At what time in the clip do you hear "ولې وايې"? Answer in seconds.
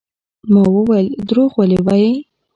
1.59-2.13